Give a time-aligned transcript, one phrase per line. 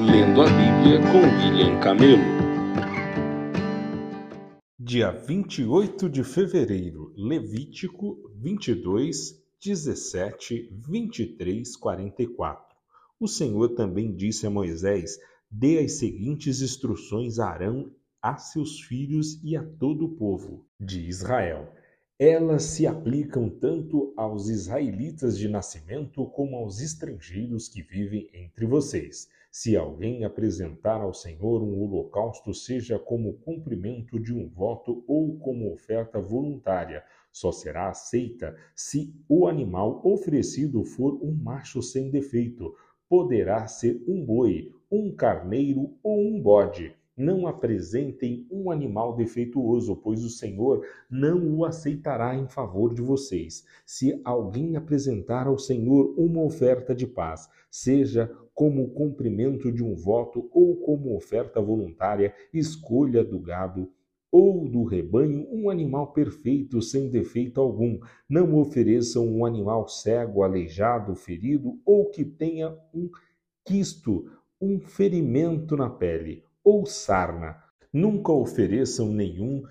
[0.00, 2.22] Lendo a Bíblia com William Camelo.
[4.78, 12.76] Dia 28 de fevereiro, Levítico 22, 17, 23, 44.
[13.18, 15.18] O Senhor também disse a Moisés:
[15.50, 17.90] Dê as seguintes instruções a Arão,
[18.22, 21.72] a seus filhos e a todo o povo de Israel.
[22.16, 29.26] Elas se aplicam tanto aos israelitas de nascimento como aos estrangeiros que vivem entre vocês.
[29.60, 35.72] Se alguém apresentar ao Senhor um holocausto, seja como cumprimento de um voto ou como
[35.72, 42.72] oferta voluntária, só será aceita se o animal oferecido for um macho sem defeito.
[43.08, 50.24] Poderá ser um boi, um carneiro ou um bode não apresentem um animal defeituoso, pois
[50.24, 53.64] o Senhor não o aceitará em favor de vocês.
[53.84, 60.48] Se alguém apresentar ao Senhor uma oferta de paz, seja como cumprimento de um voto
[60.52, 63.90] ou como oferta voluntária, escolha do gado
[64.30, 67.98] ou do rebanho um animal perfeito, sem defeito algum.
[68.28, 73.10] Não ofereçam um animal cego, aleijado, ferido ou que tenha um
[73.64, 77.56] quisto, um ferimento na pele ou sarna.
[77.90, 79.62] Nunca ofereçam nenhum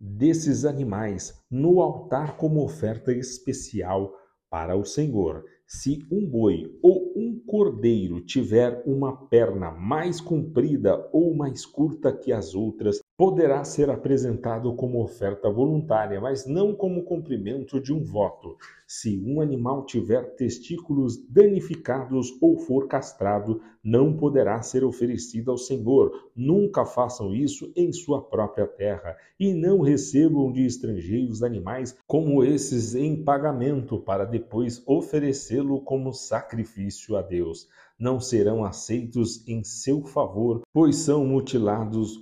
[0.00, 4.12] desses animais no altar como oferta especial
[4.50, 5.44] para o Senhor.
[5.64, 12.32] Se um boi ou um cordeiro tiver uma perna mais comprida ou mais curta que
[12.32, 18.56] as outras, poderá ser apresentado como oferta voluntária, mas não como cumprimento de um voto.
[18.86, 26.12] Se um animal tiver testículos danificados ou for castrado, não poderá ser oferecido ao Senhor.
[26.34, 32.94] Nunca façam isso em sua própria terra, e não recebam de estrangeiros animais como esses
[32.94, 37.66] em pagamento, para depois oferecê-lo como sacrifício a Deus.
[37.98, 42.20] Não serão aceitos em seu favor, pois são mutilados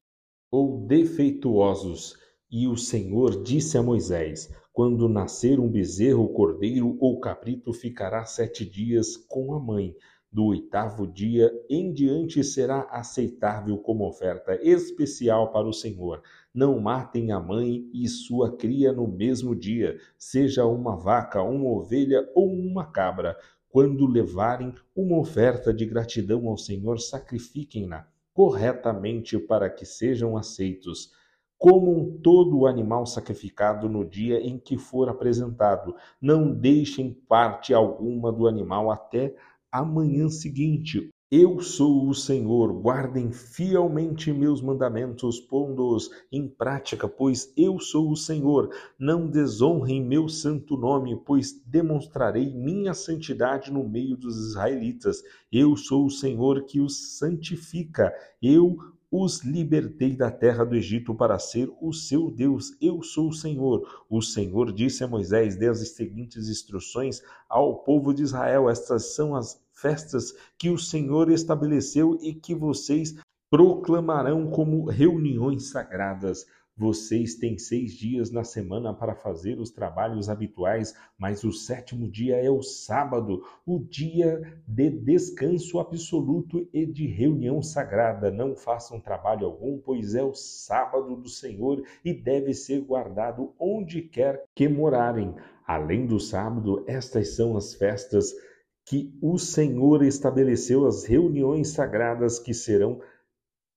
[0.57, 2.17] ou defeituosos.
[2.51, 8.65] E o Senhor disse a Moisés: Quando nascer um bezerro, cordeiro ou cabrito, ficará sete
[8.65, 9.95] dias com a mãe.
[10.33, 16.23] Do oitavo dia em diante será aceitável como oferta especial para o Senhor.
[16.55, 22.27] Não matem a mãe e sua cria no mesmo dia, seja uma vaca, uma ovelha
[22.35, 23.37] ou uma cabra.
[23.69, 31.11] Quando levarem uma oferta de gratidão ao Senhor, sacrifiquem-na corretamente para que sejam aceitos,
[31.57, 35.97] como um todo animal sacrificado no dia em que for apresentado.
[36.21, 39.35] Não deixem parte alguma do animal até
[39.73, 47.53] a manhã seguinte, eu sou o Senhor, guardem fielmente meus mandamentos, pondo-os em prática, pois
[47.57, 48.71] eu sou o Senhor.
[48.97, 55.21] Não desonrem meu santo nome, pois demonstrarei minha santidade no meio dos israelitas.
[55.51, 58.15] Eu sou o Senhor que os santifica.
[58.41, 58.77] Eu
[59.11, 62.77] os libertei da terra do Egito para ser o seu Deus.
[62.81, 64.05] Eu sou o Senhor.
[64.09, 68.69] O Senhor disse a Moisés: dê as seguintes instruções ao povo de Israel.
[68.71, 73.15] Estas são as festas que o Senhor estabeleceu e que vocês
[73.51, 76.47] proclamarão como reuniões sagradas.
[76.79, 82.37] Vocês têm seis dias na semana para fazer os trabalhos habituais, mas o sétimo dia
[82.37, 88.31] é o sábado, o dia de descanso absoluto e de reunião sagrada.
[88.31, 94.03] Não façam trabalho algum, pois é o sábado do Senhor e deve ser guardado onde
[94.03, 95.35] quer que morarem.
[95.67, 98.35] Além do sábado, estas são as festas
[98.87, 103.01] que o Senhor estabeleceu as reuniões sagradas que serão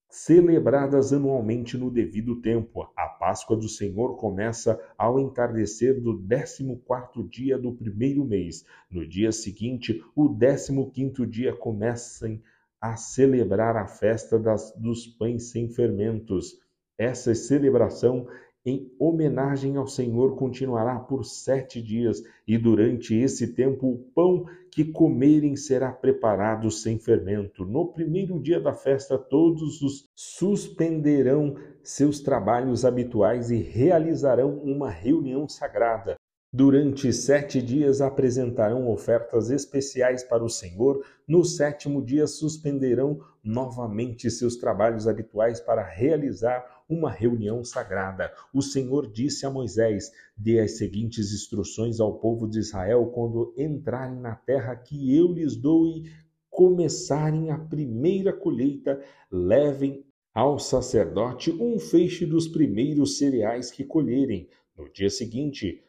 [0.08, 2.88] celebradas anualmente no devido tempo.
[2.96, 8.64] A Páscoa do Senhor começa ao entardecer do 14º dia do primeiro mês.
[8.90, 12.40] No dia seguinte, o 15º dia, começam
[12.80, 16.54] a celebrar a festa das, dos pães sem fermentos.
[16.98, 18.28] Essa celebração
[18.66, 24.86] em homenagem ao Senhor continuará por sete dias, e durante esse tempo o pão que
[24.86, 27.66] comerem será preparado sem fermento.
[27.66, 35.48] No primeiro dia da festa, todos os suspenderão seus trabalhos habituais e realizarão uma reunião
[35.48, 36.16] sagrada.
[36.52, 41.06] Durante sete dias apresentarão ofertas especiais para o Senhor.
[41.28, 48.34] No sétimo dia suspenderão novamente seus trabalhos habituais para realizar uma reunião sagrada.
[48.52, 54.20] O Senhor disse a Moisés: Dê as seguintes instruções ao povo de Israel quando entrarem
[54.20, 56.12] na terra que eu lhes dou e
[56.50, 59.00] começarem a primeira colheita,
[59.32, 60.04] levem
[60.34, 64.50] ao sacerdote um feixe dos primeiros cereais que colherem.
[64.76, 65.84] No dia seguinte,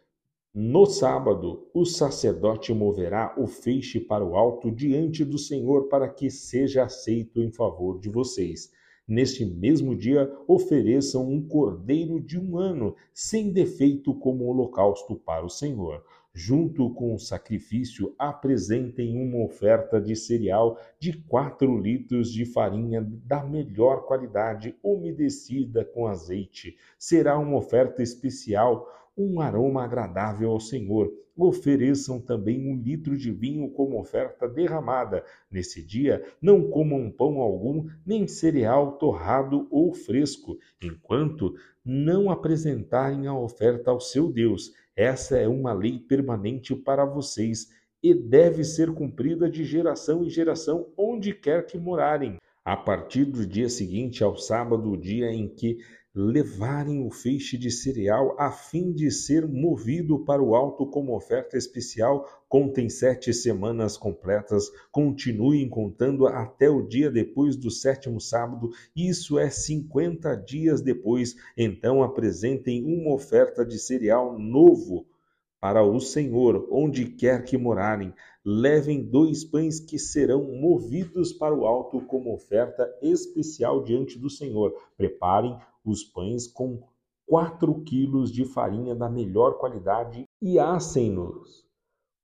[0.52, 6.28] No sábado, o sacerdote moverá o feixe para o alto diante do Senhor para que
[6.28, 8.68] seja aceito em favor de vocês.
[9.10, 15.50] Neste mesmo dia, ofereçam um cordeiro de um ano, sem defeito, como holocausto para o
[15.50, 16.04] Senhor.
[16.32, 23.42] Junto com o sacrifício, apresentem uma oferta de cereal de 4 litros de farinha da
[23.42, 26.76] melhor qualidade, umedecida com azeite.
[26.96, 28.86] Será uma oferta especial
[29.18, 31.12] um aroma agradável ao Senhor.
[31.42, 35.24] Ofereçam também um litro de vinho como oferta derramada.
[35.50, 43.34] Nesse dia, não comam pão algum, nem cereal torrado ou fresco, enquanto não apresentarem a
[43.34, 44.74] oferta ao seu Deus.
[44.94, 47.68] Essa é uma lei permanente para vocês
[48.02, 52.36] e deve ser cumprida de geração em geração, onde quer que morarem.
[52.62, 55.78] A partir do dia seguinte ao sábado, o dia em que
[56.14, 61.56] levarem o feixe de cereal a fim de ser movido para o alto como oferta
[61.56, 69.38] especial, contem sete semanas completas, continuem contando até o dia depois do sétimo sábado, isso
[69.38, 75.06] é cinquenta dias depois, então apresentem uma oferta de cereal novo
[75.60, 78.14] para o Senhor, onde quer que morarem.
[78.42, 84.72] Levem dois pães que serão movidos para o alto como oferta especial diante do Senhor.
[84.96, 85.54] Preparem
[85.84, 86.82] os pães com
[87.26, 91.64] 4 quilos de farinha da melhor qualidade e assem-nos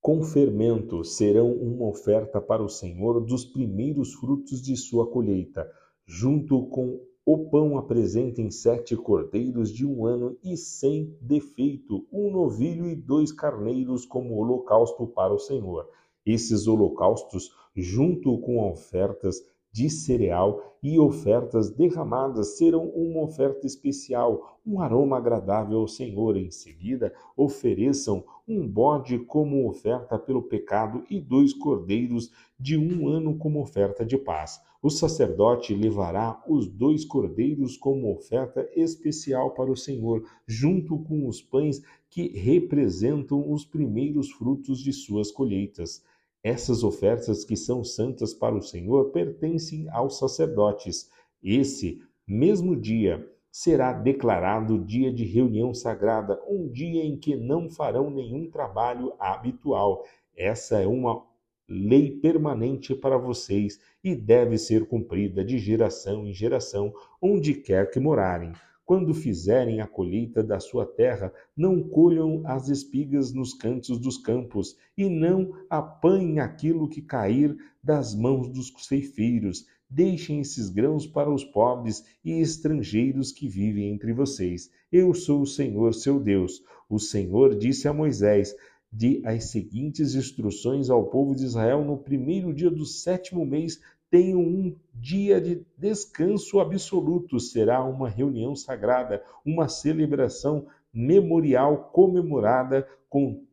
[0.01, 1.03] com fermento.
[1.03, 5.69] Serão uma oferta para o Senhor dos primeiros frutos de sua colheita.
[6.07, 12.89] Junto com o pão apresentem sete cordeiros de um ano e sem defeito, um novilho
[12.89, 15.89] e dois carneiros como holocausto para o Senhor.
[16.25, 19.43] Esses holocaustos, junto com ofertas
[19.77, 26.35] de cereal e ofertas derramadas serão uma oferta especial, um aroma agradável ao Senhor.
[26.35, 33.37] Em seguida, ofereçam um bode como oferta pelo pecado e dois cordeiros de um ano
[33.37, 34.59] como oferta de paz.
[34.83, 41.43] O sacerdote levará os dois cordeiros como oferta especial para o Senhor, junto com os
[41.43, 46.03] pães que representam os primeiros frutos de suas colheitas.
[46.47, 51.11] Essas ofertas que são santas para o Senhor pertencem aos sacerdotes.
[51.43, 58.11] Esse mesmo dia será declarado dia de reunião sagrada, um dia em que não farão
[58.11, 60.05] nenhum trabalho habitual.
[60.37, 61.21] Essa é uma
[61.69, 67.99] lei permanente para vocês e deve ser cumprida de geração em geração, onde quer que
[67.99, 68.53] morarem.
[68.87, 74.77] Quando fizerem a colheita da sua terra, não colham as espigas nos cantos dos campos,
[74.97, 79.67] e não apanhem aquilo que cair das mãos dos ceifeiros.
[79.91, 84.71] Deixem esses grãos para os pobres e estrangeiros que vivem entre vocês.
[84.93, 86.63] Eu sou o Senhor seu Deus.
[86.89, 88.55] O Senhor disse a Moisés:
[88.91, 93.81] Dê as seguintes instruções ao povo de Israel no primeiro dia do sétimo mês
[94.11, 97.39] tenham um dia de descanso absoluto.
[97.39, 103.45] Será uma reunião sagrada, uma celebração memorial comemorada com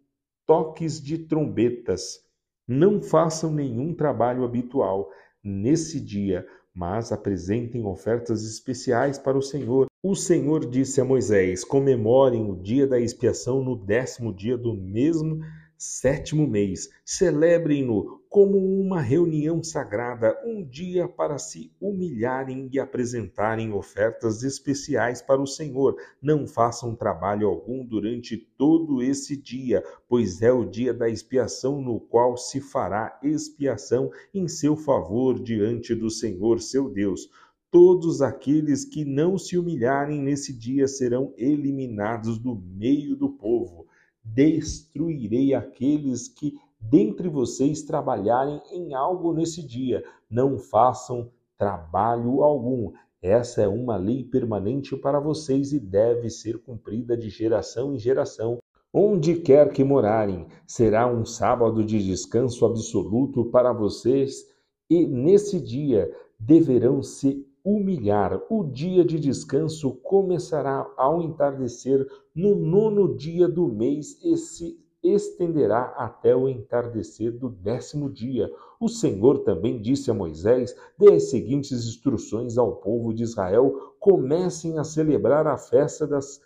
[0.45, 2.21] toques de trombetas.
[2.67, 5.09] Não façam nenhum trabalho habitual
[5.43, 9.87] nesse dia, mas apresentem ofertas especiais para o Senhor.
[10.01, 15.41] O Senhor disse a Moisés: comemorem o dia da expiação no décimo dia do mesmo
[15.77, 16.89] sétimo mês.
[17.05, 25.39] Celebrem-no como uma reunião sagrada, um dia para se humilharem e apresentarem ofertas especiais para
[25.39, 25.95] o Senhor.
[26.19, 31.99] Não façam trabalho algum durante todo esse dia, pois é o dia da expiação no
[31.99, 37.29] qual se fará expiação em seu favor diante do Senhor seu Deus.
[37.69, 43.85] Todos aqueles que não se humilharem nesse dia serão eliminados do meio do povo.
[44.23, 50.03] Destruirei aqueles que dentre vocês trabalharem em algo nesse dia.
[50.29, 52.91] Não façam trabalho algum.
[53.21, 58.59] Essa é uma lei permanente para vocês e deve ser cumprida de geração em geração.
[58.93, 64.45] Onde quer que morarem, será um sábado de descanso absoluto para vocês,
[64.89, 68.39] e nesse dia deverão se humilhar.
[68.49, 75.93] O dia de descanso começará ao entardecer no nono dia do mês e se estenderá
[75.97, 78.49] até o entardecer do décimo dia.
[78.79, 84.79] O Senhor também disse a Moisés: dê as seguintes instruções ao povo de Israel: comecem
[84.79, 86.41] a celebrar a festa das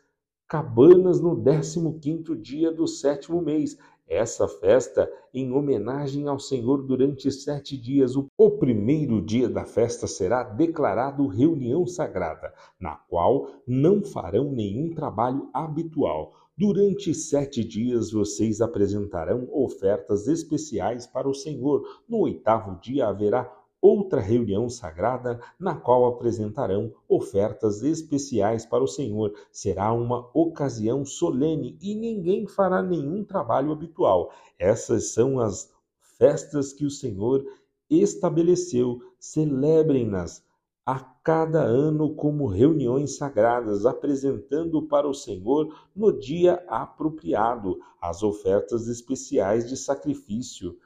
[0.48, 3.78] cabanas no décimo quinto dia do sétimo mês.
[4.10, 8.14] Essa festa em homenagem ao Senhor durante sete dias.
[8.16, 15.50] O primeiro dia da festa será declarado reunião sagrada, na qual não farão nenhum trabalho
[15.54, 21.84] habitual Durante sete dias vocês apresentarão ofertas especiais para o Senhor.
[22.10, 23.48] No oitavo dia haverá
[23.80, 29.36] outra reunião sagrada na qual apresentarão ofertas especiais para o Senhor.
[29.52, 34.32] Será uma ocasião solene e ninguém fará nenhum trabalho habitual.
[34.58, 35.72] Essas são as
[36.18, 37.46] festas que o Senhor
[37.88, 39.00] estabeleceu.
[39.20, 40.44] Celebrem-nas
[40.88, 48.88] a cada ano como reuniões sagradas, apresentando para o Senhor no dia apropriado as ofertas
[48.88, 50.78] especiais de sacrifício,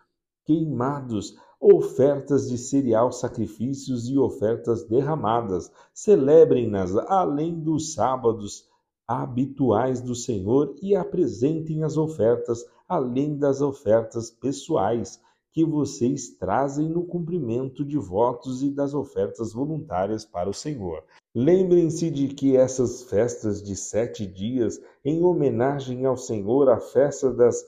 [0.43, 5.71] queimados, ofertas de cereal, sacrifícios e ofertas derramadas.
[5.93, 8.67] Celebrem-nas além dos sábados
[9.07, 17.03] habituais do Senhor e apresentem as ofertas além das ofertas pessoais que vocês trazem no
[17.05, 21.03] cumprimento de votos e das ofertas voluntárias para o Senhor.
[21.35, 27.63] Lembrem-se de que essas festas de sete dias, em homenagem ao Senhor, a festa das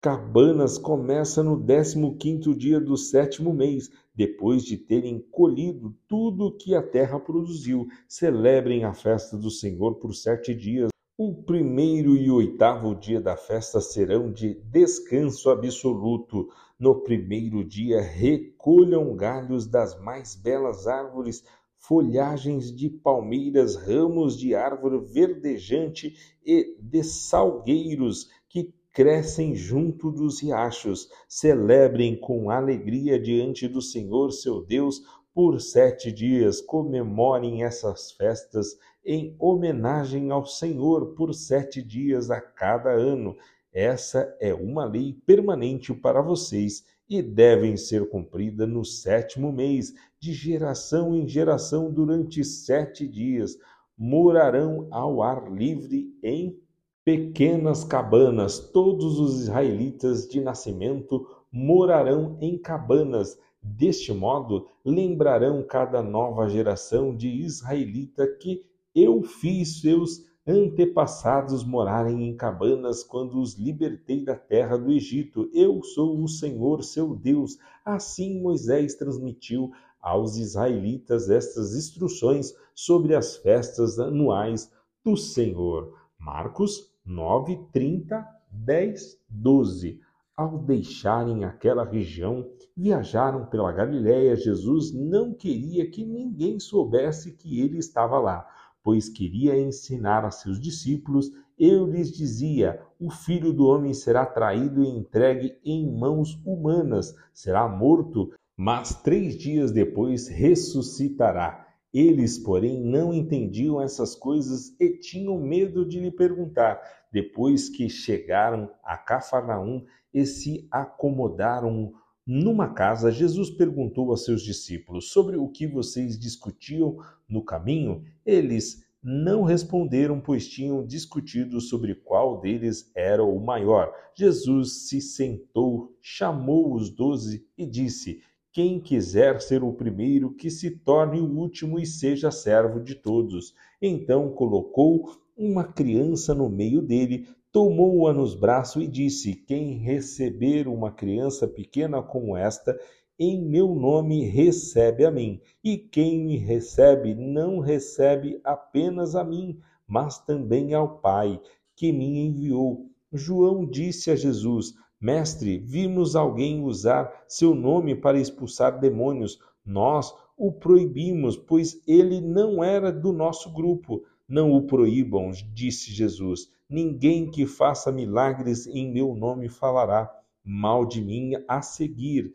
[0.00, 6.74] cabanas começa no décimo quinto dia do sétimo mês, depois de terem colhido tudo que
[6.74, 7.86] a terra produziu.
[8.06, 10.93] Celebrem a festa do Senhor por sete dias.
[11.16, 16.48] O primeiro e oitavo dia da festa serão de descanso absoluto.
[16.76, 21.44] No primeiro dia, recolham galhos das mais belas árvores,
[21.76, 31.08] folhagens de palmeiras, ramos de árvore verdejante e de salgueiros que crescem junto dos riachos,
[31.28, 35.00] celebrem com alegria diante do Senhor seu Deus
[35.32, 42.90] por sete dias, comemorem essas festas em homenagem ao Senhor por sete dias a cada
[42.90, 43.36] ano.
[43.72, 50.32] Essa é uma lei permanente para vocês e devem ser cumprida no sétimo mês, de
[50.32, 53.58] geração em geração, durante sete dias.
[53.96, 56.58] Morarão ao ar livre em
[57.04, 58.58] pequenas cabanas.
[58.58, 63.38] Todos os israelitas de nascimento morarão em cabanas.
[63.62, 72.36] Deste modo, lembrarão cada nova geração de israelita que eu fiz seus antepassados morarem em
[72.36, 75.50] cabanas quando os libertei da terra do Egito.
[75.54, 77.58] Eu sou o Senhor, seu Deus.
[77.84, 84.70] Assim Moisés transmitiu aos israelitas estas instruções sobre as festas anuais
[85.02, 85.98] do Senhor.
[86.18, 90.00] Marcos 9, 30, 10, 12.
[90.36, 94.36] Ao deixarem aquela região, viajaram pela Galiléia.
[94.36, 98.46] Jesus não queria que ninguém soubesse que ele estava lá,
[98.84, 101.32] pois queria ensinar a seus discípulos.
[101.58, 107.66] Eu lhes dizia: o filho do homem será traído e entregue em mãos humanas, será
[107.66, 111.66] morto, mas três dias depois ressuscitará.
[111.92, 116.80] Eles, porém, não entendiam essas coisas e tinham medo de lhe perguntar.
[117.12, 121.94] Depois que chegaram a Cafarnaum e se acomodaram
[122.26, 126.96] numa casa, Jesus perguntou a seus discípulos sobre o que vocês discutiam
[127.28, 128.02] no caminho.
[128.24, 133.92] Eles não responderam, pois tinham discutido sobre qual deles era o maior.
[134.16, 138.22] Jesus se sentou, chamou os doze e disse:
[138.54, 143.52] quem quiser ser o primeiro, que se torne o último e seja servo de todos.
[143.82, 150.90] Então colocou uma criança no meio dele, tomou-a nos braços e disse: Quem receber uma
[150.90, 152.76] criança pequena como esta,
[153.16, 155.40] em meu nome recebe a mim.
[155.62, 161.40] E quem me recebe, não recebe apenas a mim, mas também ao Pai,
[161.76, 162.90] que me enviou.
[163.12, 169.38] João disse a Jesus: Mestre, vimos alguém usar seu nome para expulsar demônios.
[169.64, 174.02] Nós o proibimos, pois ele não era do nosso grupo.
[174.28, 176.48] Não o proíbam, disse Jesus.
[176.68, 180.10] Ninguém que faça milagres em meu nome falará
[180.42, 182.32] mal de mim a seguir.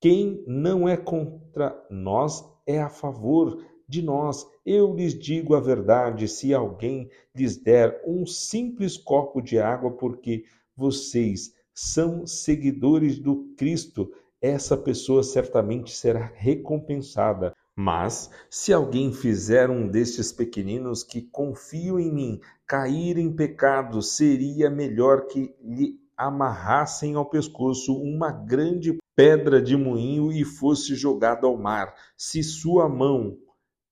[0.00, 4.46] Quem não é contra nós é a favor de nós.
[4.66, 10.44] Eu lhes digo a verdade: se alguém lhes der um simples copo de água, porque
[10.76, 17.53] vocês são seguidores do Cristo, essa pessoa certamente será recompensada.
[17.76, 24.70] Mas, se alguém fizer um destes pequeninos que confiam em mim cair em pecado, seria
[24.70, 31.56] melhor que lhe amarrassem ao pescoço uma grande pedra de moinho e fosse jogado ao
[31.56, 31.92] mar.
[32.16, 33.36] Se sua mão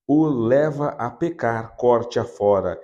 [0.07, 2.79] o leva a pecar, corte-a fora.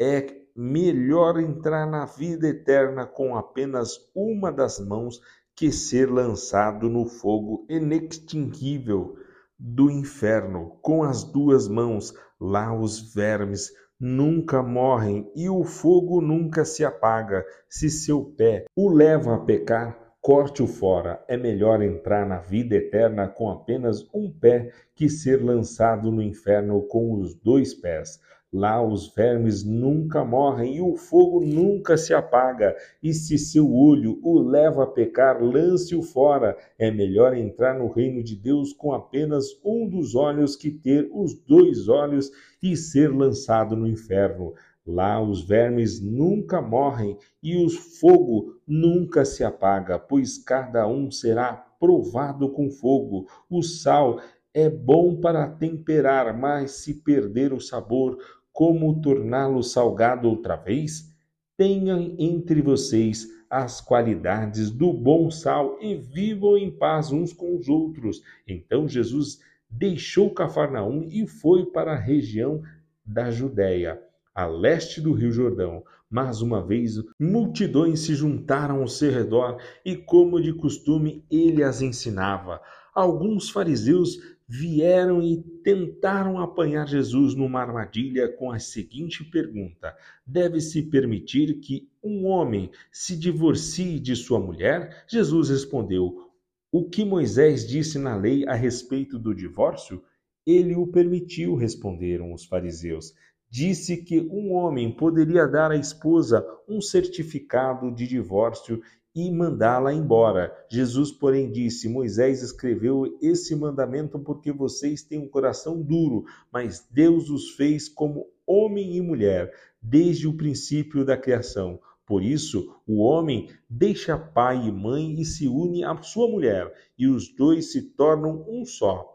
[0.00, 5.20] É melhor entrar na vida eterna com apenas uma das mãos
[5.56, 9.16] que ser lançado no fogo inextinguível
[9.58, 12.14] do inferno com as duas mãos.
[12.40, 17.44] Lá os vermes nunca morrem e o fogo nunca se apaga.
[17.68, 21.22] Se seu pé o leva a pecar, corte-o fora.
[21.28, 26.80] É melhor entrar na vida eterna com apenas um pé que ser lançado no inferno
[26.82, 28.18] com os dois pés.
[28.54, 32.76] Lá os vermes nunca morrem e o fogo nunca se apaga.
[33.02, 36.56] E se seu olho o leva a pecar, lance-o fora.
[36.78, 41.34] É melhor entrar no reino de Deus com apenas um dos olhos que ter os
[41.34, 42.30] dois olhos
[42.62, 44.54] e ser lançado no inferno.
[44.86, 51.54] Lá os vermes nunca morrem e o fogo nunca se apaga, pois cada um será
[51.80, 53.26] provado com fogo.
[53.50, 54.20] O sal
[54.54, 58.16] é bom para temperar, mas se perder o sabor,
[58.54, 61.12] como torná-lo salgado outra vez?
[61.56, 67.68] Tenham entre vocês as qualidades do bom sal e vivam em paz uns com os
[67.68, 68.22] outros.
[68.46, 72.62] Então Jesus deixou Cafarnaum e foi para a região
[73.04, 74.00] da Judéia,
[74.32, 75.82] a leste do Rio Jordão.
[76.08, 81.82] Mais uma vez, multidões se juntaram ao seu redor e, como de costume, ele as
[81.82, 82.60] ensinava.
[82.94, 89.96] Alguns fariseus vieram e tentaram apanhar Jesus numa armadilha com a seguinte pergunta:
[90.26, 95.04] Deve-se permitir que um homem se divorcie de sua mulher?
[95.08, 96.30] Jesus respondeu:
[96.70, 100.02] O que Moisés disse na lei a respeito do divórcio?
[100.46, 103.14] Ele o permitiu, responderam os fariseus.
[103.48, 108.82] Disse que um homem poderia dar à esposa um certificado de divórcio
[109.14, 110.52] e mandá-la embora.
[110.68, 117.30] Jesus, porém, disse: Moisés escreveu esse mandamento porque vocês têm um coração duro, mas Deus
[117.30, 121.78] os fez como homem e mulher desde o princípio da criação.
[122.06, 127.06] Por isso, o homem deixa pai e mãe e se une à sua mulher, e
[127.06, 129.10] os dois se tornam um só.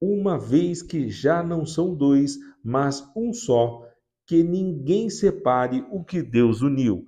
[0.00, 3.86] Uma vez que já não são dois, mas um só,
[4.26, 7.06] que ninguém separe o que Deus uniu.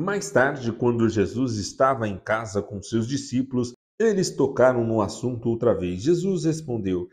[0.00, 5.74] Mais tarde, quando Jesus estava em casa com seus discípulos, eles tocaram no assunto outra
[5.74, 6.00] vez.
[6.00, 7.08] Jesus respondeu: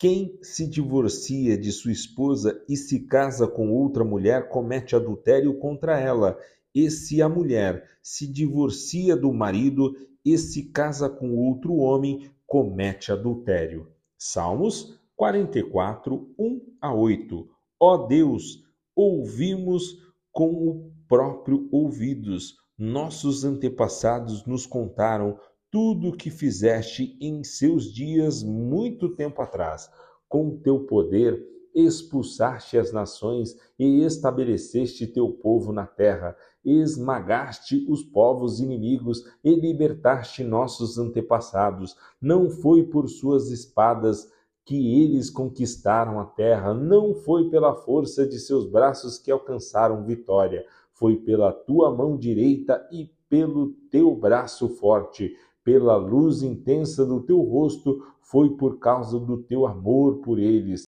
[0.00, 6.00] Quem se divorcia de sua esposa e se casa com outra mulher comete adultério contra
[6.00, 6.36] ela.
[6.74, 9.94] E se a mulher se divorcia do marido
[10.24, 13.92] e se casa com outro homem, comete adultério.
[14.18, 17.48] Salmos 44, 1 a 8.
[17.78, 18.64] Ó Deus,
[18.96, 22.56] ouvimos com o próprio ouvidos.
[22.76, 25.38] Nossos antepassados nos contaram
[25.70, 29.88] tudo o que fizeste em seus dias muito tempo atrás.
[30.28, 31.40] Com teu poder
[31.72, 36.36] expulsaste as nações e estabeleceste teu povo na terra.
[36.64, 41.96] Esmagaste os povos inimigos e libertaste nossos antepassados.
[42.20, 44.28] Não foi por suas espadas
[44.64, 50.64] que eles conquistaram a terra, não foi pela força de seus braços que alcançaram vitória
[50.94, 57.40] foi pela tua mão direita e pelo teu braço forte, pela luz intensa do teu
[57.40, 60.84] rosto, foi por causa do teu amor por eles.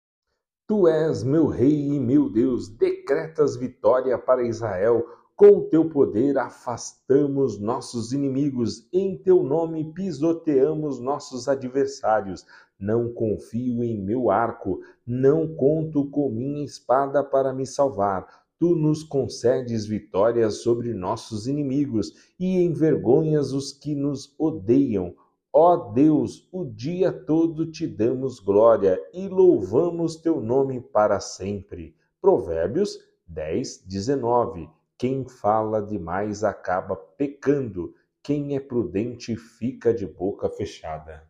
[0.67, 5.07] Tu és meu rei e meu Deus, decretas vitória para Israel.
[5.37, 12.45] Com teu poder afastamos nossos inimigos, em teu nome pisoteamos nossos adversários.
[12.79, 19.03] Não confio em meu arco, não conto com minha espada para me salvar tu nos
[19.03, 25.17] concedes vitórias sobre nossos inimigos e envergonhas os que nos odeiam.
[25.53, 31.97] Ó Deus, o dia todo te damos glória e louvamos teu nome para sempre.
[32.21, 34.71] Provérbios 10, 19.
[34.97, 41.21] Quem fala demais acaba pecando, quem é prudente fica de boca fechada.